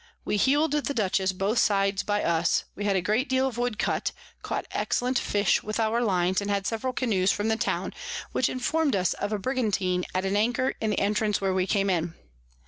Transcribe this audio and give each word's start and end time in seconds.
We 0.25 0.35
heel'd 0.37 0.71
the 0.71 0.95
Dutchess 0.95 1.31
both 1.31 1.59
sides 1.59 2.01
by 2.01 2.23
us, 2.23 2.63
we 2.75 2.85
had 2.85 2.95
a 2.95 3.03
great 3.03 3.29
deal 3.29 3.47
of 3.47 3.59
Wood 3.59 3.77
cut, 3.77 4.13
caught 4.41 4.65
excellent 4.71 5.19
Fish 5.19 5.61
with 5.61 5.79
our 5.79 6.01
Lines, 6.01 6.41
and 6.41 6.49
had 6.49 6.65
several 6.65 6.91
Canoes 6.91 7.31
from 7.31 7.49
the 7.49 7.55
Town, 7.55 7.93
which 8.31 8.49
inform'd 8.49 8.95
us 8.95 9.13
of 9.13 9.31
a 9.31 9.37
Brigantine 9.37 10.05
at 10.15 10.25
an 10.25 10.35
anchor 10.35 10.73
in 10.81 10.89
the 10.89 10.99
Entrance 10.99 11.39
where 11.39 11.53
we 11.53 11.67
came 11.67 11.87
in. 11.87 12.15